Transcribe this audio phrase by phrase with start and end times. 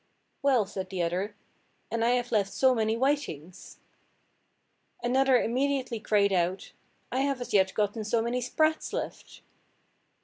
[0.41, 1.35] "Well," said the other,
[1.91, 3.77] "and I have left so many whitings."
[5.03, 6.71] Another immediately cried out—
[7.11, 9.43] "I have as yet gotten so many sprats left."